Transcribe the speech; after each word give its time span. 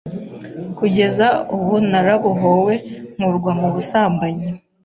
Kugeza 0.77 1.27
ubu 1.55 1.73
narabohowe 1.89 2.73
nkurwa 3.15 3.51
mu 3.59 3.67
busambanyi 3.73 4.47